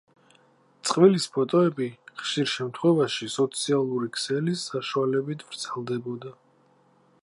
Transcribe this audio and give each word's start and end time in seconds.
წყვილის 0.89 1.27
ფოტოები 1.35 1.89
ხშირ 2.21 2.49
შემთხვევაში 2.55 3.29
სოციალური 3.35 4.11
ქსელის 4.17 4.65
საშუალებით 4.73 5.49
ვრცელდებოდა. 5.51 6.39